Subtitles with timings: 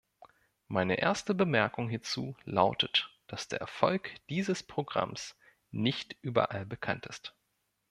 [0.67, 5.35] Meine erste Bemerkung hierzu lautet, dass der Erfolg dieses Programms
[5.69, 7.35] nicht überall bekannt ist.